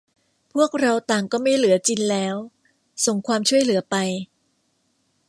[0.53, 2.35] พวกเราต่างก็ไม่เหลือจินแล้ว:
[3.05, 3.95] ส่งความช่วยเหลือไป!